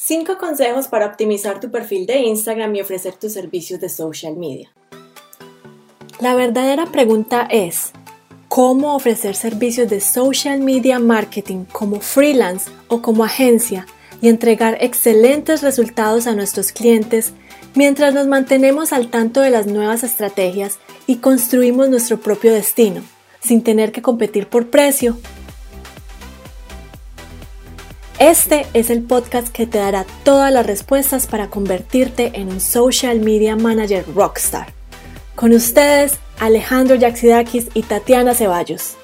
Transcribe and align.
5 0.00 0.38
consejos 0.38 0.86
para 0.86 1.06
optimizar 1.06 1.58
tu 1.58 1.72
perfil 1.72 2.06
de 2.06 2.20
Instagram 2.20 2.72
y 2.76 2.80
ofrecer 2.80 3.14
tus 3.14 3.32
servicios 3.32 3.80
de 3.80 3.88
social 3.88 4.36
media. 4.36 4.72
La 6.20 6.36
verdadera 6.36 6.86
pregunta 6.86 7.48
es, 7.50 7.90
¿cómo 8.46 8.94
ofrecer 8.94 9.34
servicios 9.34 9.90
de 9.90 10.00
social 10.00 10.60
media 10.60 11.00
marketing 11.00 11.64
como 11.64 12.00
freelance 12.00 12.70
o 12.86 13.02
como 13.02 13.24
agencia 13.24 13.86
y 14.22 14.28
entregar 14.28 14.78
excelentes 14.80 15.62
resultados 15.62 16.28
a 16.28 16.34
nuestros 16.36 16.70
clientes 16.70 17.32
mientras 17.74 18.14
nos 18.14 18.28
mantenemos 18.28 18.92
al 18.92 19.10
tanto 19.10 19.40
de 19.40 19.50
las 19.50 19.66
nuevas 19.66 20.04
estrategias 20.04 20.78
y 21.08 21.16
construimos 21.16 21.88
nuestro 21.88 22.20
propio 22.20 22.52
destino, 22.52 23.02
sin 23.40 23.64
tener 23.64 23.90
que 23.90 24.00
competir 24.00 24.46
por 24.46 24.70
precio 24.70 25.18
este 28.18 28.66
es 28.74 28.90
el 28.90 29.02
podcast 29.02 29.48
que 29.48 29.66
te 29.66 29.78
dará 29.78 30.04
todas 30.24 30.52
las 30.52 30.66
respuestas 30.66 31.28
para 31.28 31.50
convertirte 31.50 32.32
en 32.34 32.48
un 32.48 32.60
social 32.60 33.20
media 33.20 33.54
manager 33.54 34.04
rockstar. 34.12 34.72
Con 35.36 35.52
ustedes, 35.52 36.18
Alejandro 36.40 36.96
Yaxidakis 36.96 37.68
y 37.74 37.82
Tatiana 37.82 38.34
Ceballos. 38.34 38.96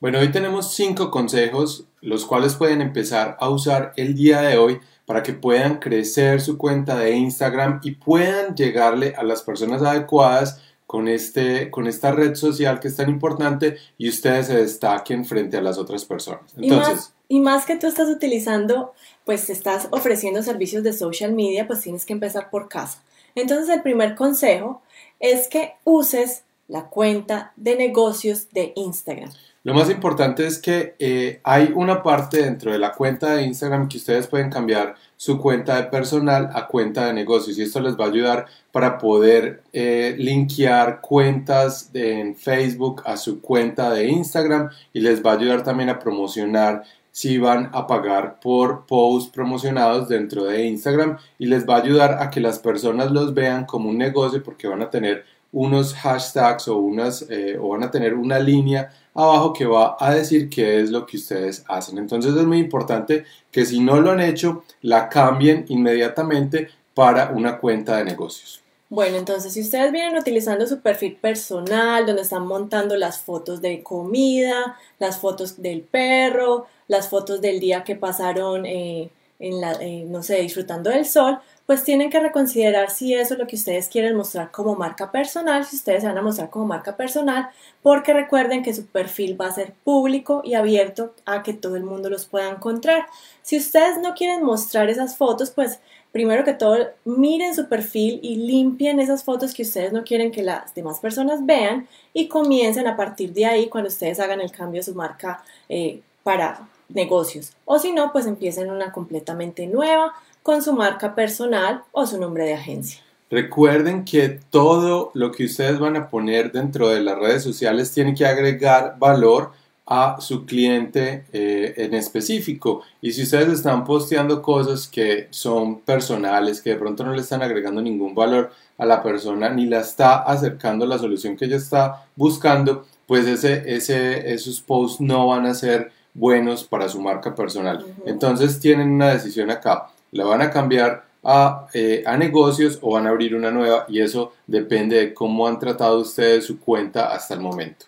Bueno, 0.00 0.18
hoy 0.18 0.32
tenemos 0.32 0.74
cinco 0.74 1.10
consejos, 1.10 1.84
los 2.00 2.24
cuales 2.24 2.54
pueden 2.54 2.80
empezar 2.80 3.36
a 3.38 3.48
usar 3.48 3.92
el 3.96 4.14
día 4.14 4.40
de 4.40 4.58
hoy 4.58 4.80
para 5.06 5.22
que 5.22 5.32
puedan 5.32 5.78
crecer 5.78 6.40
su 6.40 6.58
cuenta 6.58 6.98
de 6.98 7.12
Instagram 7.12 7.80
y 7.84 7.92
puedan 7.92 8.56
llegarle 8.56 9.14
a 9.16 9.22
las 9.22 9.42
personas 9.42 9.82
adecuadas 9.82 10.60
con, 10.86 11.06
este, 11.06 11.70
con 11.70 11.86
esta 11.86 12.10
red 12.10 12.34
social 12.34 12.80
que 12.80 12.88
es 12.88 12.96
tan 12.96 13.08
importante 13.08 13.76
y 13.98 14.08
ustedes 14.08 14.48
se 14.48 14.56
destaquen 14.56 15.24
frente 15.24 15.56
a 15.56 15.62
las 15.62 15.78
otras 15.78 16.04
personas. 16.04 16.52
Entonces, 16.56 17.12
y 17.30 17.38
más 17.38 17.64
que 17.64 17.76
tú 17.76 17.86
estás 17.86 18.08
utilizando, 18.08 18.92
pues 19.24 19.50
estás 19.50 19.86
ofreciendo 19.92 20.42
servicios 20.42 20.82
de 20.82 20.92
social 20.92 21.32
media, 21.32 21.68
pues 21.68 21.80
tienes 21.80 22.04
que 22.04 22.12
empezar 22.12 22.50
por 22.50 22.68
casa. 22.68 23.04
Entonces 23.36 23.68
el 23.68 23.82
primer 23.82 24.16
consejo 24.16 24.82
es 25.20 25.46
que 25.46 25.74
uses 25.84 26.42
la 26.66 26.86
cuenta 26.86 27.52
de 27.54 27.76
negocios 27.76 28.50
de 28.50 28.72
Instagram. 28.74 29.30
Lo 29.62 29.74
más 29.74 29.90
importante 29.90 30.44
es 30.44 30.58
que 30.58 30.96
eh, 30.98 31.40
hay 31.44 31.70
una 31.74 32.02
parte 32.02 32.42
dentro 32.42 32.72
de 32.72 32.78
la 32.78 32.92
cuenta 32.92 33.36
de 33.36 33.42
Instagram 33.42 33.88
que 33.88 33.98
ustedes 33.98 34.26
pueden 34.26 34.50
cambiar 34.50 34.96
su 35.16 35.38
cuenta 35.38 35.76
de 35.76 35.82
personal 35.84 36.50
a 36.54 36.66
cuenta 36.66 37.06
de 37.06 37.12
negocios 37.12 37.58
y 37.58 37.62
esto 37.62 37.78
les 37.78 37.94
va 37.94 38.06
a 38.06 38.08
ayudar 38.08 38.46
para 38.72 38.96
poder 38.96 39.62
eh, 39.74 40.14
linkear 40.18 41.02
cuentas 41.02 41.90
en 41.92 42.34
Facebook 42.34 43.02
a 43.04 43.18
su 43.18 43.42
cuenta 43.42 43.90
de 43.90 44.08
Instagram 44.08 44.70
y 44.94 45.00
les 45.00 45.24
va 45.24 45.32
a 45.32 45.34
ayudar 45.34 45.62
también 45.62 45.90
a 45.90 45.98
promocionar 45.98 46.84
si 47.12 47.38
van 47.38 47.70
a 47.72 47.86
pagar 47.86 48.40
por 48.40 48.86
posts 48.86 49.30
promocionados 49.30 50.08
dentro 50.08 50.44
de 50.44 50.66
Instagram 50.66 51.18
y 51.38 51.46
les 51.46 51.68
va 51.68 51.76
a 51.76 51.82
ayudar 51.82 52.22
a 52.22 52.30
que 52.30 52.40
las 52.40 52.58
personas 52.58 53.10
los 53.10 53.34
vean 53.34 53.64
como 53.64 53.88
un 53.88 53.98
negocio 53.98 54.42
porque 54.42 54.68
van 54.68 54.82
a 54.82 54.90
tener 54.90 55.24
unos 55.52 55.94
hashtags 55.94 56.68
o 56.68 56.78
unas 56.78 57.26
eh, 57.28 57.58
o 57.60 57.70
van 57.70 57.82
a 57.82 57.90
tener 57.90 58.14
una 58.14 58.38
línea 58.38 58.90
abajo 59.14 59.52
que 59.52 59.66
va 59.66 59.96
a 59.98 60.14
decir 60.14 60.48
qué 60.48 60.80
es 60.80 60.90
lo 60.90 61.04
que 61.06 61.16
ustedes 61.16 61.64
hacen. 61.68 61.98
Entonces 61.98 62.34
es 62.34 62.44
muy 62.44 62.58
importante 62.58 63.24
que 63.50 63.64
si 63.64 63.80
no 63.80 64.00
lo 64.00 64.12
han 64.12 64.20
hecho, 64.20 64.64
la 64.82 65.08
cambien 65.08 65.64
inmediatamente 65.68 66.68
para 66.94 67.30
una 67.30 67.58
cuenta 67.58 67.96
de 67.96 68.04
negocios. 68.04 68.62
Bueno, 68.90 69.18
entonces 69.18 69.52
si 69.52 69.60
ustedes 69.60 69.92
vienen 69.92 70.18
utilizando 70.18 70.66
su 70.66 70.80
perfil 70.80 71.16
personal, 71.16 72.06
donde 72.06 72.22
están 72.22 72.46
montando 72.46 72.96
las 72.96 73.20
fotos 73.20 73.60
de 73.62 73.82
comida, 73.84 74.76
las 74.98 75.18
fotos 75.18 75.62
del 75.62 75.82
perro, 75.82 76.66
las 76.88 77.08
fotos 77.08 77.40
del 77.40 77.60
día 77.60 77.84
que 77.84 77.94
pasaron 77.94 78.66
eh, 78.66 79.10
eh, 79.42 80.04
no 80.06 80.22
sé, 80.22 80.42
disfrutando 80.42 80.90
del 80.90 81.06
sol, 81.06 81.38
pues 81.64 81.82
tienen 81.82 82.10
que 82.10 82.20
reconsiderar 82.20 82.90
si 82.90 83.14
eso 83.14 83.34
es 83.34 83.40
lo 83.40 83.46
que 83.46 83.56
ustedes 83.56 83.88
quieren 83.88 84.14
mostrar 84.14 84.50
como 84.50 84.74
marca 84.74 85.10
personal, 85.10 85.64
si 85.64 85.76
ustedes 85.76 86.02
se 86.02 86.08
van 86.08 86.18
a 86.18 86.22
mostrar 86.22 86.50
como 86.50 86.66
marca 86.66 86.94
personal, 86.96 87.48
porque 87.80 88.12
recuerden 88.12 88.62
que 88.62 88.74
su 88.74 88.84
perfil 88.86 89.40
va 89.40 89.46
a 89.46 89.52
ser 89.52 89.72
público 89.82 90.42
y 90.44 90.54
abierto 90.54 91.14
a 91.24 91.42
que 91.42 91.54
todo 91.54 91.76
el 91.76 91.84
mundo 91.84 92.10
los 92.10 92.26
pueda 92.26 92.50
encontrar. 92.50 93.06
Si 93.40 93.56
ustedes 93.56 93.98
no 94.02 94.12
quieren 94.14 94.44
mostrar 94.44 94.90
esas 94.90 95.16
fotos, 95.16 95.50
pues 95.52 95.80
primero 96.12 96.44
que 96.44 96.54
todo 96.54 96.76
miren 97.04 97.54
su 97.54 97.68
perfil 97.68 98.20
y 98.22 98.36
limpien 98.36 99.00
esas 99.00 99.24
fotos 99.24 99.54
que 99.54 99.62
ustedes 99.62 99.92
no 99.92 100.04
quieren 100.04 100.32
que 100.32 100.42
las 100.42 100.74
demás 100.74 100.98
personas 100.98 101.44
vean 101.46 101.86
y 102.12 102.28
comiencen 102.28 102.86
a 102.86 102.96
partir 102.96 103.32
de 103.32 103.46
ahí 103.46 103.68
cuando 103.68 103.88
ustedes 103.88 104.18
hagan 104.20 104.40
el 104.40 104.50
cambio 104.50 104.80
de 104.80 104.84
su 104.84 104.94
marca 104.94 105.42
eh, 105.68 106.00
para 106.22 106.68
negocios. 106.88 107.52
O 107.64 107.78
si 107.78 107.92
no, 107.92 108.12
pues 108.12 108.26
empiecen 108.26 108.70
una 108.70 108.92
completamente 108.92 109.66
nueva 109.66 110.12
con 110.42 110.62
su 110.62 110.72
marca 110.72 111.14
personal 111.14 111.82
o 111.92 112.06
su 112.06 112.18
nombre 112.18 112.44
de 112.44 112.54
agencia. 112.54 113.00
Recuerden 113.30 114.04
que 114.04 114.40
todo 114.50 115.12
lo 115.14 115.30
que 115.30 115.44
ustedes 115.44 115.78
van 115.78 115.96
a 115.96 116.10
poner 116.10 116.50
dentro 116.50 116.88
de 116.88 117.00
las 117.00 117.16
redes 117.16 117.44
sociales 117.44 117.92
tiene 117.92 118.14
que 118.14 118.26
agregar 118.26 118.96
valor 118.98 119.52
a 119.92 120.20
su 120.20 120.46
cliente 120.46 121.24
eh, 121.32 121.74
en 121.76 121.94
específico. 121.94 122.82
Y 123.02 123.10
si 123.12 123.24
ustedes 123.24 123.48
están 123.48 123.84
posteando 123.84 124.40
cosas 124.40 124.86
que 124.86 125.26
son 125.30 125.80
personales, 125.80 126.62
que 126.62 126.70
de 126.70 126.76
pronto 126.76 127.04
no 127.04 127.12
le 127.12 127.22
están 127.22 127.42
agregando 127.42 127.82
ningún 127.82 128.14
valor 128.14 128.52
a 128.78 128.86
la 128.86 129.02
persona, 129.02 129.50
ni 129.50 129.66
la 129.66 129.80
está 129.80 130.18
acercando 130.18 130.84
a 130.84 130.88
la 130.88 130.98
solución 130.98 131.36
que 131.36 131.46
ella 131.46 131.56
está 131.56 132.06
buscando, 132.14 132.86
pues 133.04 133.26
ese, 133.26 133.64
ese, 133.66 134.32
esos 134.32 134.60
posts 134.60 135.00
no 135.00 135.26
van 135.26 135.46
a 135.46 135.54
ser 135.54 135.90
buenos 136.14 136.62
para 136.62 136.88
su 136.88 137.00
marca 137.00 137.34
personal. 137.34 137.84
Entonces 138.06 138.60
tienen 138.60 138.92
una 138.92 139.12
decisión 139.12 139.50
acá. 139.50 139.90
La 140.12 140.24
van 140.24 140.40
a 140.40 140.52
cambiar 140.52 141.04
a, 141.24 141.66
eh, 141.74 142.04
a, 142.06 142.16
negocios 142.16 142.78
o 142.80 142.92
van 142.92 143.08
a 143.08 143.10
abrir 143.10 143.34
una 143.34 143.50
nueva 143.50 143.86
y 143.88 144.00
eso 144.00 144.34
depende 144.46 144.96
de 144.96 145.14
cómo 145.14 145.48
han 145.48 145.58
tratado 145.58 145.98
ustedes 145.98 146.46
su 146.46 146.60
cuenta 146.60 147.12
hasta 147.12 147.34
el 147.34 147.40
momento. 147.40 147.86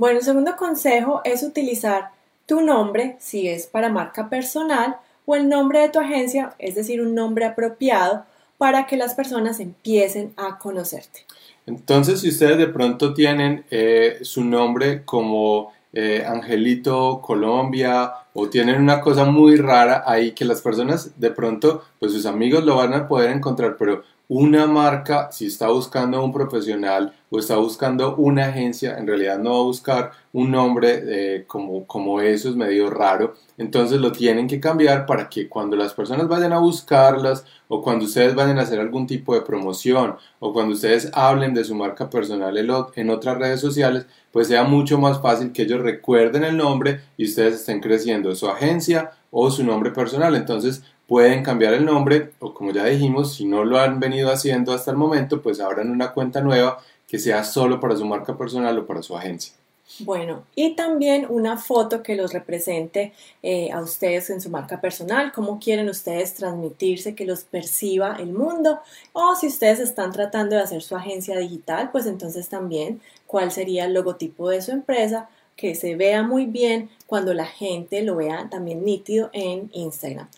Bueno, 0.00 0.20
el 0.20 0.24
segundo 0.24 0.56
consejo 0.56 1.20
es 1.24 1.42
utilizar 1.42 2.12
tu 2.46 2.62
nombre 2.62 3.16
si 3.18 3.48
es 3.48 3.66
para 3.66 3.90
marca 3.90 4.30
personal 4.30 4.96
o 5.26 5.36
el 5.36 5.46
nombre 5.46 5.80
de 5.80 5.90
tu 5.90 5.98
agencia, 5.98 6.54
es 6.58 6.74
decir, 6.74 7.02
un 7.02 7.14
nombre 7.14 7.44
apropiado 7.44 8.24
para 8.56 8.86
que 8.86 8.96
las 8.96 9.12
personas 9.12 9.60
empiecen 9.60 10.32
a 10.38 10.56
conocerte. 10.56 11.26
Entonces, 11.66 12.22
si 12.22 12.30
ustedes 12.30 12.56
de 12.56 12.68
pronto 12.68 13.12
tienen 13.12 13.66
eh, 13.70 14.20
su 14.22 14.42
nombre 14.42 15.04
como 15.04 15.70
eh, 15.92 16.24
Angelito 16.26 17.20
Colombia 17.20 18.10
o 18.32 18.48
tienen 18.48 18.80
una 18.80 19.02
cosa 19.02 19.26
muy 19.26 19.56
rara 19.56 20.04
ahí 20.06 20.32
que 20.32 20.46
las 20.46 20.62
personas 20.62 21.20
de 21.20 21.30
pronto, 21.30 21.84
pues 21.98 22.12
sus 22.12 22.24
amigos 22.24 22.64
lo 22.64 22.76
van 22.76 22.94
a 22.94 23.06
poder 23.06 23.32
encontrar, 23.32 23.76
pero 23.78 24.02
una 24.30 24.68
marca, 24.68 25.32
si 25.32 25.46
está 25.46 25.70
buscando 25.70 26.22
un 26.22 26.32
profesional 26.32 27.12
o 27.30 27.40
está 27.40 27.56
buscando 27.56 28.14
una 28.14 28.46
agencia, 28.46 28.96
en 28.96 29.08
realidad 29.08 29.40
no 29.40 29.50
va 29.50 29.58
a 29.58 29.64
buscar 29.64 30.12
un 30.32 30.52
nombre 30.52 31.02
eh, 31.04 31.44
como, 31.48 31.84
como 31.84 32.20
eso, 32.20 32.48
es 32.48 32.54
medio 32.54 32.90
raro. 32.90 33.34
Entonces 33.58 34.00
lo 34.00 34.12
tienen 34.12 34.46
que 34.46 34.60
cambiar 34.60 35.04
para 35.04 35.28
que 35.28 35.48
cuando 35.48 35.76
las 35.76 35.94
personas 35.94 36.28
vayan 36.28 36.52
a 36.52 36.60
buscarlas 36.60 37.44
o 37.66 37.82
cuando 37.82 38.04
ustedes 38.04 38.36
vayan 38.36 38.60
a 38.60 38.62
hacer 38.62 38.78
algún 38.78 39.08
tipo 39.08 39.34
de 39.34 39.40
promoción 39.40 40.14
o 40.38 40.52
cuando 40.52 40.74
ustedes 40.74 41.10
hablen 41.12 41.52
de 41.52 41.64
su 41.64 41.74
marca 41.74 42.08
personal 42.08 42.56
en 42.56 43.10
otras 43.10 43.36
redes 43.36 43.60
sociales, 43.60 44.06
pues 44.30 44.46
sea 44.46 44.62
mucho 44.62 44.96
más 44.96 45.20
fácil 45.20 45.50
que 45.50 45.62
ellos 45.62 45.80
recuerden 45.80 46.44
el 46.44 46.56
nombre 46.56 47.00
y 47.16 47.24
ustedes 47.24 47.54
estén 47.54 47.80
creciendo 47.80 48.32
su 48.36 48.48
agencia 48.48 49.10
o 49.32 49.50
su 49.50 49.64
nombre 49.64 49.90
personal. 49.90 50.36
Entonces 50.36 50.84
pueden 51.10 51.42
cambiar 51.42 51.74
el 51.74 51.84
nombre 51.84 52.30
o 52.38 52.54
como 52.54 52.70
ya 52.70 52.84
dijimos, 52.84 53.34
si 53.34 53.44
no 53.44 53.64
lo 53.64 53.80
han 53.80 53.98
venido 53.98 54.30
haciendo 54.30 54.72
hasta 54.72 54.92
el 54.92 54.96
momento, 54.96 55.42
pues 55.42 55.58
abran 55.58 55.90
una 55.90 56.12
cuenta 56.12 56.40
nueva 56.40 56.78
que 57.08 57.18
sea 57.18 57.42
solo 57.42 57.80
para 57.80 57.96
su 57.96 58.04
marca 58.04 58.38
personal 58.38 58.78
o 58.78 58.86
para 58.86 59.02
su 59.02 59.16
agencia. 59.16 59.52
Bueno, 59.98 60.44
y 60.54 60.76
también 60.76 61.26
una 61.28 61.56
foto 61.56 62.04
que 62.04 62.14
los 62.14 62.32
represente 62.32 63.12
eh, 63.42 63.72
a 63.72 63.80
ustedes 63.80 64.30
en 64.30 64.40
su 64.40 64.50
marca 64.50 64.80
personal, 64.80 65.32
cómo 65.32 65.58
quieren 65.58 65.88
ustedes 65.88 66.34
transmitirse, 66.34 67.16
que 67.16 67.26
los 67.26 67.42
perciba 67.42 68.14
el 68.20 68.32
mundo, 68.32 68.78
o 69.12 69.34
si 69.34 69.48
ustedes 69.48 69.80
están 69.80 70.12
tratando 70.12 70.54
de 70.54 70.62
hacer 70.62 70.80
su 70.80 70.94
agencia 70.94 71.36
digital, 71.36 71.90
pues 71.90 72.06
entonces 72.06 72.48
también 72.48 73.00
cuál 73.26 73.50
sería 73.50 73.86
el 73.86 73.94
logotipo 73.94 74.48
de 74.48 74.62
su 74.62 74.70
empresa, 74.70 75.28
que 75.56 75.74
se 75.74 75.96
vea 75.96 76.22
muy 76.22 76.46
bien 76.46 76.88
cuando 77.08 77.34
la 77.34 77.46
gente 77.46 78.00
lo 78.02 78.14
vea 78.14 78.46
también 78.48 78.84
nítido 78.84 79.28
en 79.32 79.70
Instagram. 79.72 80.28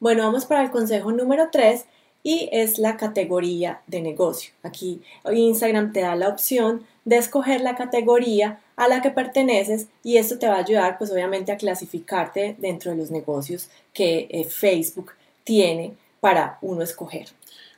Bueno, 0.00 0.22
vamos 0.22 0.46
para 0.46 0.62
el 0.62 0.70
consejo 0.70 1.10
número 1.10 1.48
3 1.50 1.84
y 2.22 2.48
es 2.52 2.78
la 2.78 2.96
categoría 2.96 3.80
de 3.88 4.00
negocio. 4.00 4.52
Aquí 4.62 5.02
Instagram 5.28 5.92
te 5.92 6.02
da 6.02 6.14
la 6.14 6.28
opción 6.28 6.84
de 7.04 7.16
escoger 7.16 7.62
la 7.62 7.74
categoría 7.74 8.60
a 8.76 8.86
la 8.86 9.02
que 9.02 9.10
perteneces 9.10 9.88
y 10.04 10.18
esto 10.18 10.38
te 10.38 10.46
va 10.46 10.54
a 10.54 10.60
ayudar 10.60 10.98
pues 10.98 11.10
obviamente 11.10 11.50
a 11.50 11.56
clasificarte 11.56 12.54
dentro 12.58 12.92
de 12.92 12.96
los 12.96 13.10
negocios 13.10 13.70
que 13.92 14.28
eh, 14.30 14.44
Facebook 14.44 15.12
tiene 15.42 15.94
para 16.20 16.58
uno 16.62 16.82
escoger. 16.82 17.26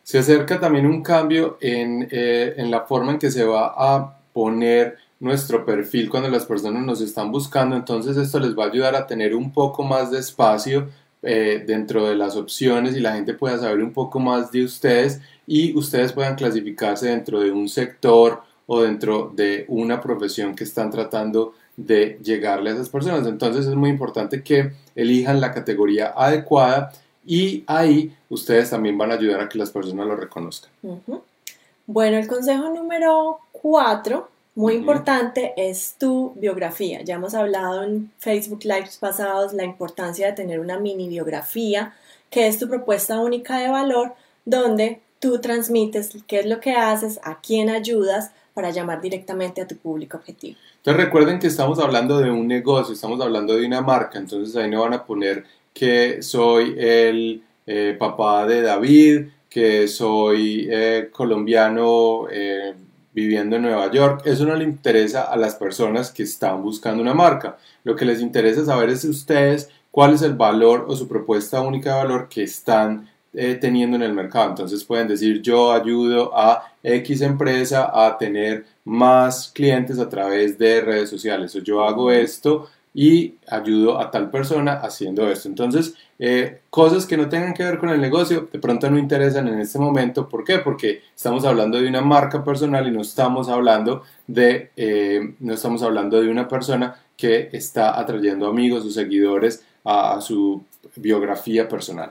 Se 0.03 0.19
acerca 0.19 0.61
también 0.61 0.85
un 0.85 1.03
cambio 1.03 1.57
en, 1.63 2.07
eh, 2.11 2.53
en 2.59 2.71
la 2.71 2.83
forma 2.83 3.13
en 3.13 3.19
que 3.19 3.31
se 3.31 3.45
va 3.45 3.73
a 3.75 4.19
poner 4.35 4.99
nuestro 5.21 5.65
perfil 5.65 6.11
cuando 6.11 6.29
las 6.29 6.45
personas 6.45 6.83
nos 6.83 7.01
están 7.01 7.33
buscando, 7.33 7.77
entonces 7.77 8.17
esto 8.19 8.39
les 8.41 8.59
va 8.59 8.65
a 8.65 8.69
ayudar 8.69 8.95
a 8.95 9.07
tener 9.07 9.35
un 9.35 9.53
poco 9.53 9.85
más 9.85 10.11
de 10.11 10.19
espacio 10.19 10.89
eh, 11.23 11.63
dentro 11.67 12.07
de 12.07 12.17
las 12.17 12.37
opciones 12.37 12.97
y 12.97 13.01
la 13.01 13.13
gente 13.13 13.35
pueda 13.35 13.59
saber 13.59 13.83
un 13.83 13.93
poco 13.93 14.19
más 14.19 14.51
de 14.51 14.65
ustedes 14.65 15.21
y 15.47 15.77
ustedes 15.77 16.13
puedan 16.13 16.35
clasificarse 16.35 17.09
dentro 17.09 17.41
de 17.41 17.51
un 17.51 17.69
sector 17.69 18.43
o 18.67 18.83
dentro 18.83 19.33
de 19.35 19.65
una 19.69 20.01
profesión 20.01 20.55
que 20.55 20.65
están 20.65 20.91
tratando 20.91 21.55
de 21.77 22.19
llegarle 22.23 22.71
a 22.71 22.75
esas 22.75 22.89
personas. 22.89 23.27
Entonces 23.27 23.67
es 23.67 23.75
muy 23.75 23.91
importante 23.91 24.43
que 24.43 24.73
elijan 24.95 25.41
la 25.41 25.53
categoría 25.53 26.15
adecuada 26.17 26.93
y 27.27 27.65
ahí 27.67 28.15
ustedes 28.29 28.71
también 28.71 28.97
van 28.97 29.11
a 29.11 29.15
ayudar 29.15 29.41
a 29.41 29.49
que 29.49 29.59
las 29.59 29.71
personas 29.71 30.07
lo 30.07 30.17
reconozcan. 30.17 30.71
Bueno, 31.87 32.17
el 32.17 32.29
consejo 32.29 32.71
número 32.71 33.41
cuatro, 33.53 34.29
muy 34.61 34.75
importante, 34.75 35.55
es 35.57 35.97
tu 35.99 36.35
biografía. 36.37 37.01
Ya 37.03 37.15
hemos 37.15 37.33
hablado 37.33 37.83
en 37.83 38.13
Facebook 38.19 38.61
Lives 38.65 38.99
pasados 38.99 39.55
la 39.55 39.65
importancia 39.65 40.27
de 40.27 40.33
tener 40.35 40.61
una 40.61 40.79
mini 40.79 41.09
biografía, 41.09 41.95
que 42.29 42.47
es 42.47 42.59
tu 42.59 42.69
propuesta 42.69 43.21
única 43.21 43.59
de 43.59 43.71
valor, 43.71 44.13
donde 44.45 45.01
tú 45.19 45.41
transmites 45.41 46.11
qué 46.27 46.41
es 46.41 46.47
lo 46.47 46.61
que 46.61 46.73
haces, 46.73 47.19
a 47.23 47.41
quién 47.41 47.71
ayudas 47.71 48.33
para 48.53 48.69
llamar 48.69 49.01
directamente 49.01 49.63
a 49.63 49.67
tu 49.67 49.79
público 49.79 50.19
objetivo. 50.19 50.59
Entonces 50.77 51.05
recuerden 51.05 51.39
que 51.39 51.47
estamos 51.47 51.79
hablando 51.79 52.19
de 52.19 52.31
un 52.31 52.47
negocio, 52.47 52.93
estamos 52.93 53.19
hablando 53.23 53.57
de 53.57 53.67
una 53.67 53.81
marca, 53.81 54.19
entonces 54.19 54.55
ahí 54.57 54.69
no 54.69 54.83
van 54.83 54.93
a 54.93 55.07
poner 55.07 55.45
que 55.73 56.23
soy 56.23 56.75
el 56.77 57.43
eh, 57.67 57.97
papá 57.99 58.47
de 58.47 58.61
David, 58.61 59.23
que 59.49 59.89
soy 59.89 60.69
eh, 60.71 61.09
colombiano 61.11 62.27
eh, 62.31 62.75
viviendo 63.13 63.57
en 63.57 63.63
Nueva 63.63 63.91
York. 63.91 64.23
Eso 64.25 64.45
no 64.45 64.55
le 64.55 64.65
interesa 64.65 65.23
a 65.23 65.37
las 65.37 65.55
personas 65.55 66.11
que 66.11 66.23
están 66.23 66.63
buscando 66.63 67.03
una 67.03 67.15
marca. 67.15 67.59
Lo 67.85 67.97
que 67.97 68.05
les 68.05 68.21
interesa 68.21 68.65
saber 68.65 68.91
es 68.91 69.05
ustedes 69.05 69.69
cuál 69.91 70.15
es 70.15 70.23
el 70.23 70.35
valor 70.35 70.87
o 70.89 70.97
su 70.97 71.09
propuesta 71.09 71.61
única 71.61 71.91
de 71.91 72.03
valor 72.05 72.29
que 72.29 72.43
están 72.43 73.09
teniendo 73.33 73.97
en 73.97 74.03
el 74.03 74.13
mercado. 74.13 74.51
Entonces 74.51 74.85
pueden 74.85 75.09
decir 75.09 75.41
yo 75.41 75.73
ayudo 75.73 76.37
a 76.37 76.73
X 76.83 77.21
empresa 77.21 77.91
a 77.93 78.19
tener 78.19 78.65
más 78.85 79.51
clientes 79.55 79.99
a 79.99 80.09
través 80.09 80.59
de 80.59 80.81
redes 80.81 81.11
sociales 81.11 81.55
o 81.55 81.61
yo 81.61 81.85
hago 81.85 82.11
esto 82.11 82.69
y 82.93 83.37
ayudo 83.49 84.01
a 84.01 84.11
tal 84.11 84.31
persona 84.31 84.75
haciendo 84.75 85.31
esto. 85.31 85.49
Entonces, 85.49 85.95
eh, 86.19 86.61
cosas 86.71 87.07
que 87.07 87.17
no 87.17 87.29
tengan 87.29 87.55
que 87.55 87.63
ver 87.63 87.79
con 87.79 87.89
el 87.91 88.01
negocio 88.01 88.49
de 88.53 88.59
pronto 88.59 88.91
no 88.91 88.99
interesan 88.99 89.49
en 89.49 89.61
este 89.61 89.79
momento. 89.79 90.29
¿Por 90.29 90.45
qué? 90.45 90.59
Porque 90.59 91.03
estamos 91.15 91.45
hablando 91.45 91.81
de 91.81 91.89
una 91.89 92.01
marca 92.01 92.45
personal 92.45 92.87
y 92.89 92.91
no 92.91 93.03
estamos 93.03 93.49
hablando 93.49 94.03
de, 94.27 94.71
eh, 94.77 95.35
no 95.39 95.55
estamos 95.55 95.83
hablando 95.83 96.21
de 96.21 96.29
una 96.29 96.49
persona 96.49 96.97
que 97.17 97.51
está 97.53 97.99
atrayendo 97.99 98.47
amigos 98.47 98.85
o 98.85 98.91
seguidores 98.91 99.65
a, 99.85 100.21
su 100.21 100.63
biografía 100.97 101.69
personal. 101.69 102.11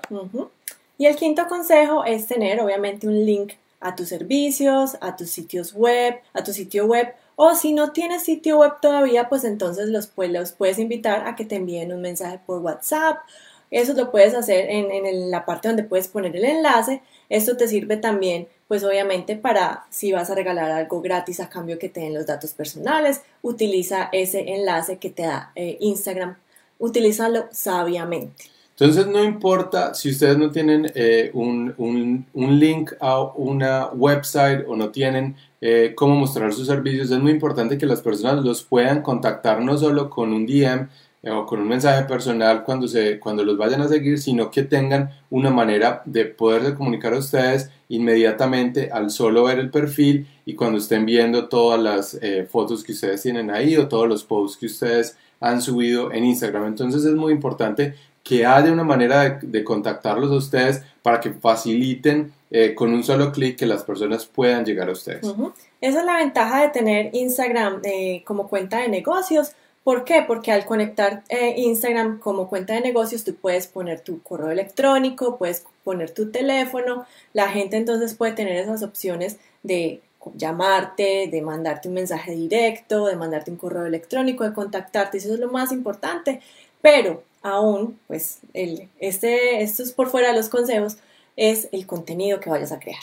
Y 0.97 1.05
el 1.05 1.15
quinto 1.15 1.47
consejo 1.47 2.03
es 2.03 2.27
tener 2.27 2.61
obviamente 2.61 3.07
un 3.07 3.25
link 3.25 3.53
a 3.79 3.95
tus 3.95 4.09
servicios, 4.09 4.97
a 5.01 5.15
tus 5.15 5.29
sitios 5.29 5.73
web, 5.73 6.15
a 6.33 6.43
tu 6.43 6.51
sitio 6.51 6.85
web. 6.85 7.13
O 7.41 7.55
si 7.55 7.71
no 7.71 7.93
tienes 7.93 8.23
sitio 8.23 8.57
web 8.57 8.81
todavía, 8.81 9.29
pues 9.29 9.45
entonces 9.45 9.87
los, 9.87 10.11
los 10.17 10.51
puedes 10.51 10.77
invitar 10.77 11.25
a 11.25 11.37
que 11.37 11.45
te 11.45 11.55
envíen 11.55 11.93
un 11.93 12.01
mensaje 12.01 12.37
por 12.45 12.59
WhatsApp. 12.59 13.19
Eso 13.71 13.93
lo 13.93 14.11
puedes 14.11 14.33
hacer 14.33 14.69
en, 14.69 14.91
en 14.91 15.31
la 15.31 15.45
parte 15.45 15.69
donde 15.69 15.85
puedes 15.85 16.09
poner 16.09 16.35
el 16.35 16.43
enlace. 16.43 17.01
Esto 17.29 17.55
te 17.55 17.69
sirve 17.69 17.95
también, 17.95 18.49
pues 18.67 18.83
obviamente 18.83 19.37
para 19.37 19.85
si 19.89 20.11
vas 20.11 20.29
a 20.29 20.35
regalar 20.35 20.69
algo 20.69 20.99
gratis 20.99 21.39
a 21.39 21.47
cambio 21.47 21.79
que 21.79 21.87
te 21.87 22.01
den 22.01 22.13
los 22.13 22.25
datos 22.25 22.51
personales, 22.51 23.21
utiliza 23.41 24.09
ese 24.11 24.55
enlace 24.55 24.97
que 24.97 25.09
te 25.09 25.23
da 25.23 25.53
eh, 25.55 25.77
Instagram. 25.79 26.35
Utilízalo 26.77 27.45
sabiamente. 27.53 28.49
Entonces 28.71 29.07
no 29.07 29.23
importa 29.23 29.93
si 29.93 30.09
ustedes 30.09 30.37
no 30.37 30.51
tienen 30.51 30.91
eh, 30.95 31.31
un, 31.33 31.73
un, 31.77 32.59
link 32.59 32.91
a 32.99 33.21
una 33.21 33.87
website 33.87 34.65
o 34.67 34.75
no 34.75 34.89
tienen 34.89 35.35
eh, 35.61 35.93
cómo 35.95 36.15
mostrar 36.15 36.53
sus 36.53 36.67
servicios, 36.67 37.11
es 37.11 37.19
muy 37.19 37.31
importante 37.31 37.77
que 37.77 37.85
las 37.85 38.01
personas 38.01 38.43
los 38.43 38.63
puedan 38.63 39.01
contactar 39.01 39.61
no 39.61 39.77
solo 39.77 40.09
con 40.09 40.31
un 40.33 40.45
DM 40.45 40.87
eh, 41.21 41.31
o 41.31 41.45
con 41.45 41.59
un 41.59 41.67
mensaje 41.67 42.05
personal 42.05 42.63
cuando, 42.63 42.87
se, 42.87 43.19
cuando 43.19 43.43
los 43.43 43.57
vayan 43.57 43.81
a 43.81 43.87
seguir, 43.87 44.19
sino 44.19 44.49
que 44.49 44.63
tengan 44.63 45.09
una 45.29 45.49
manera 45.49 46.01
de 46.05 46.25
poderse 46.25 46.75
comunicar 46.75 47.13
a 47.13 47.17
ustedes 47.17 47.69
inmediatamente 47.89 48.89
al 48.91 49.09
solo 49.09 49.43
ver 49.43 49.59
el 49.59 49.69
perfil 49.69 50.27
y 50.45 50.55
cuando 50.55 50.77
estén 50.77 51.05
viendo 51.05 51.49
todas 51.49 51.81
las 51.81 52.19
fotos 52.49 52.83
que 52.83 52.93
ustedes 52.93 53.21
tienen 53.21 53.49
ahí 53.51 53.75
o 53.75 53.87
todos 53.87 54.07
los 54.07 54.23
posts 54.23 54.57
que 54.57 54.67
ustedes 54.67 55.17
han 55.39 55.61
subido 55.61 56.11
en 56.11 56.25
Instagram. 56.25 56.65
Entonces 56.65 57.03
es 57.05 57.13
muy 57.13 57.33
importante 57.33 57.95
que 58.23 58.45
haya 58.45 58.71
una 58.71 58.83
manera 58.83 59.39
de, 59.41 59.63
contactarlos 59.63 60.31
a 60.31 60.35
ustedes 60.35 60.83
para 61.01 61.19
que 61.19 61.31
faciliten 61.31 62.31
eh, 62.51 62.75
con 62.75 62.93
un 62.93 63.03
solo 63.03 63.31
clic 63.31 63.57
que 63.57 63.65
las 63.65 63.83
personas 63.83 64.25
puedan 64.25 64.65
llegar 64.65 64.89
a 64.89 64.91
ustedes. 64.91 65.25
Esa 65.81 65.99
es 65.99 66.05
la 66.05 66.17
ventaja 66.17 66.61
de 66.61 66.69
tener 66.69 67.09
Instagram 67.13 67.81
eh, 67.83 68.23
como 68.25 68.47
cuenta 68.47 68.81
de 68.81 68.89
negocios. 68.89 69.53
¿Por 69.83 70.03
qué? 70.03 70.23
Porque 70.27 70.51
al 70.51 70.65
conectar 70.65 71.23
eh, 71.29 71.55
Instagram 71.57 72.19
como 72.19 72.49
cuenta 72.49 72.73
de 72.73 72.81
negocios, 72.81 73.23
tú 73.23 73.33
puedes 73.35 73.65
poner 73.65 74.01
tu 74.01 74.21
correo 74.21 74.51
electrónico, 74.51 75.37
puedes 75.37 75.65
poner 75.83 76.11
tu 76.11 76.29
teléfono, 76.29 77.05
la 77.33 77.49
gente 77.49 77.77
entonces 77.77 78.13
puede 78.13 78.33
tener 78.33 78.57
esas 78.57 78.83
opciones 78.83 79.39
de 79.63 80.01
llamarte, 80.35 81.29
de 81.31 81.41
mandarte 81.41 81.87
un 81.87 81.95
mensaje 81.95 82.31
directo, 82.31 83.05
de 83.05 83.15
mandarte 83.15 83.51
un 83.51 83.57
correo 83.57 83.85
electrónico, 83.85 84.43
de 84.43 84.53
contactarte, 84.53 85.17
eso 85.17 85.33
es 85.33 85.39
lo 85.39 85.51
más 85.51 85.71
importante. 85.71 86.41
Pero 86.81 87.23
aún, 87.41 87.99
pues, 88.07 88.39
el, 88.53 88.89
este, 88.99 89.61
esto 89.61 89.83
es 89.83 89.91
por 89.91 90.09
fuera 90.09 90.29
de 90.29 90.37
los 90.37 90.49
consejos, 90.49 90.97
es 91.35 91.69
el 91.71 91.85
contenido 91.85 92.39
que 92.39 92.49
vayas 92.49 92.71
a 92.71 92.79
crear. 92.79 93.01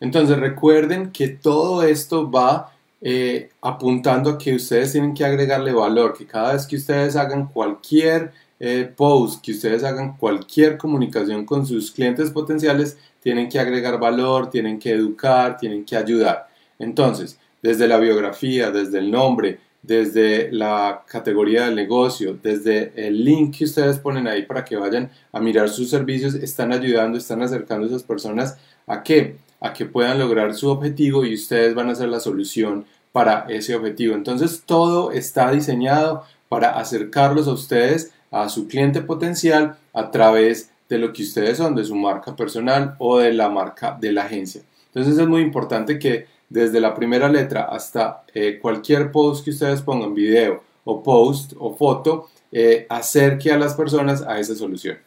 Entonces 0.00 0.38
recuerden 0.38 1.10
que 1.10 1.28
todo 1.28 1.82
esto 1.82 2.30
va 2.30 2.72
eh, 3.00 3.50
apuntando 3.60 4.30
a 4.30 4.38
que 4.38 4.54
ustedes 4.54 4.92
tienen 4.92 5.14
que 5.14 5.24
agregarle 5.24 5.72
valor, 5.72 6.16
que 6.16 6.26
cada 6.26 6.52
vez 6.52 6.66
que 6.66 6.76
ustedes 6.76 7.16
hagan 7.16 7.46
cualquier 7.46 8.32
eh, 8.58 8.90
post, 8.96 9.44
que 9.44 9.52
ustedes 9.52 9.84
hagan 9.84 10.16
cualquier 10.16 10.78
comunicación 10.78 11.44
con 11.44 11.66
sus 11.66 11.90
clientes 11.90 12.30
potenciales, 12.30 12.98
tienen 13.22 13.48
que 13.48 13.58
agregar 13.58 13.98
valor, 13.98 14.50
tienen 14.50 14.78
que 14.78 14.92
educar, 14.92 15.56
tienen 15.58 15.84
que 15.84 15.96
ayudar. 15.96 16.48
Entonces, 16.78 17.38
desde 17.62 17.88
la 17.88 17.98
biografía, 17.98 18.70
desde 18.70 18.98
el 18.98 19.10
nombre, 19.10 19.58
desde 19.82 20.50
la 20.52 21.04
categoría 21.06 21.66
del 21.66 21.74
negocio, 21.74 22.38
desde 22.42 22.92
el 22.96 23.24
link 23.24 23.56
que 23.58 23.64
ustedes 23.64 23.98
ponen 23.98 24.26
ahí 24.26 24.42
para 24.42 24.64
que 24.64 24.76
vayan 24.76 25.10
a 25.32 25.40
mirar 25.40 25.68
sus 25.68 25.90
servicios, 25.90 26.34
están 26.34 26.72
ayudando, 26.72 27.18
están 27.18 27.42
acercando 27.42 27.84
a 27.84 27.88
esas 27.88 28.02
personas 28.02 28.56
a 28.86 29.02
que 29.02 29.36
a 29.60 29.72
que 29.72 29.86
puedan 29.86 30.18
lograr 30.18 30.54
su 30.54 30.68
objetivo 30.68 31.24
y 31.24 31.34
ustedes 31.34 31.74
van 31.74 31.88
a 31.88 31.94
ser 31.94 32.08
la 32.08 32.20
solución 32.20 32.84
para 33.12 33.46
ese 33.48 33.74
objetivo. 33.74 34.14
Entonces 34.14 34.62
todo 34.66 35.12
está 35.12 35.50
diseñado 35.50 36.24
para 36.48 36.78
acercarlos 36.78 37.48
a 37.48 37.52
ustedes 37.52 38.12
a 38.30 38.48
su 38.48 38.66
cliente 38.68 39.02
potencial 39.02 39.76
a 39.92 40.10
través 40.10 40.70
de 40.88 40.98
lo 40.98 41.12
que 41.12 41.22
ustedes 41.22 41.58
son, 41.58 41.74
de 41.74 41.84
su 41.84 41.94
marca 41.94 42.36
personal 42.36 42.94
o 42.98 43.18
de 43.18 43.32
la 43.32 43.48
marca 43.48 43.96
de 44.00 44.12
la 44.12 44.24
agencia. 44.24 44.62
Entonces 44.88 45.18
es 45.18 45.26
muy 45.26 45.42
importante 45.42 45.98
que 45.98 46.26
desde 46.48 46.80
la 46.80 46.94
primera 46.94 47.28
letra 47.28 47.64
hasta 47.64 48.24
eh, 48.32 48.58
cualquier 48.60 49.10
post 49.10 49.44
que 49.44 49.50
ustedes 49.50 49.82
pongan, 49.82 50.14
video 50.14 50.62
o 50.84 51.02
post 51.02 51.52
o 51.58 51.74
foto, 51.74 52.28
eh, 52.52 52.86
acerque 52.88 53.50
a 53.50 53.58
las 53.58 53.74
personas 53.74 54.22
a 54.22 54.38
esa 54.38 54.54
solución. 54.54 54.98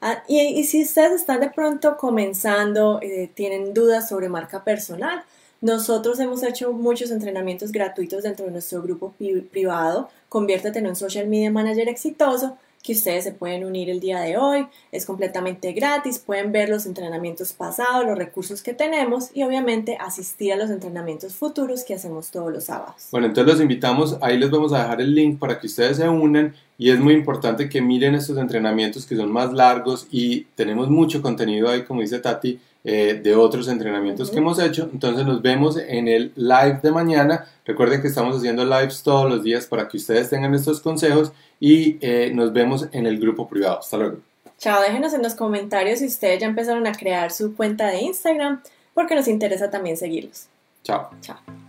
Ah, 0.00 0.22
y, 0.28 0.62
si 0.64 0.82
ustedes 0.82 1.12
están 1.12 1.40
de 1.40 1.50
pronto 1.50 1.96
comenzando, 1.96 3.00
eh, 3.02 3.30
tienen 3.34 3.74
dudas 3.74 4.08
sobre 4.08 4.28
marca 4.28 4.62
personal, 4.62 5.24
nosotros 5.64 6.20
hemos 6.20 6.42
hecho 6.42 6.74
muchos 6.74 7.10
entrenamientos 7.10 7.72
gratuitos 7.72 8.22
dentro 8.22 8.44
de 8.44 8.52
nuestro 8.52 8.82
grupo 8.82 9.14
privado, 9.50 10.10
conviértete 10.28 10.78
en 10.78 10.88
un 10.88 10.94
social 10.94 11.26
media 11.26 11.50
manager 11.50 11.88
exitoso, 11.88 12.58
que 12.82 12.92
ustedes 12.92 13.24
se 13.24 13.32
pueden 13.32 13.64
unir 13.64 13.88
el 13.88 13.98
día 13.98 14.20
de 14.20 14.36
hoy. 14.36 14.66
Es 14.92 15.06
completamente 15.06 15.72
gratis, 15.72 16.18
pueden 16.18 16.52
ver 16.52 16.68
los 16.68 16.84
entrenamientos 16.84 17.54
pasados, 17.54 18.04
los 18.04 18.18
recursos 18.18 18.62
que 18.62 18.74
tenemos 18.74 19.30
y 19.34 19.42
obviamente 19.42 19.96
asistir 19.98 20.52
a 20.52 20.56
los 20.56 20.68
entrenamientos 20.68 21.34
futuros 21.34 21.82
que 21.82 21.94
hacemos 21.94 22.30
todos 22.30 22.52
los 22.52 22.64
sábados. 22.64 23.08
Bueno, 23.10 23.28
entonces 23.28 23.54
los 23.54 23.62
invitamos, 23.62 24.18
ahí 24.20 24.36
les 24.36 24.50
vamos 24.50 24.74
a 24.74 24.82
dejar 24.82 25.00
el 25.00 25.14
link 25.14 25.38
para 25.38 25.58
que 25.58 25.66
ustedes 25.66 25.96
se 25.96 26.06
unan 26.06 26.54
y 26.76 26.90
es 26.90 27.00
muy 27.00 27.14
importante 27.14 27.70
que 27.70 27.80
miren 27.80 28.14
estos 28.14 28.36
entrenamientos 28.36 29.06
que 29.06 29.16
son 29.16 29.32
más 29.32 29.50
largos 29.50 30.08
y 30.10 30.42
tenemos 30.56 30.90
mucho 30.90 31.22
contenido 31.22 31.70
ahí, 31.70 31.84
como 31.84 32.02
dice 32.02 32.18
Tati, 32.18 32.60
eh, 32.84 33.18
de 33.22 33.34
otros 33.34 33.66
entrenamientos 33.68 34.30
que 34.30 34.38
hemos 34.38 34.58
hecho. 34.58 34.90
Entonces 34.92 35.24
nos 35.26 35.40
vemos 35.40 35.78
en 35.78 36.06
el 36.06 36.32
live 36.36 36.80
de 36.82 36.92
mañana. 36.92 37.46
Recuerden 37.64 38.02
que 38.02 38.08
estamos 38.08 38.36
haciendo 38.36 38.64
lives 38.64 39.02
todos 39.02 39.30
los 39.30 39.42
días 39.42 39.66
para 39.66 39.88
que 39.88 39.96
ustedes 39.96 40.28
tengan 40.28 40.54
estos 40.54 40.80
consejos 40.80 41.32
y 41.58 41.96
eh, 42.00 42.30
nos 42.34 42.52
vemos 42.52 42.88
en 42.92 43.06
el 43.06 43.18
grupo 43.18 43.48
privado. 43.48 43.78
Hasta 43.78 43.96
luego. 43.96 44.18
Chao, 44.58 44.82
déjenos 44.82 45.14
en 45.14 45.22
los 45.22 45.34
comentarios 45.34 46.00
si 46.00 46.06
ustedes 46.06 46.40
ya 46.40 46.46
empezaron 46.46 46.86
a 46.86 46.92
crear 46.92 47.32
su 47.32 47.56
cuenta 47.56 47.86
de 47.88 48.02
Instagram 48.02 48.62
porque 48.92 49.14
nos 49.14 49.28
interesa 49.28 49.70
también 49.70 49.96
seguirlos. 49.96 50.48
Chao. 50.82 51.10
Chao. 51.20 51.63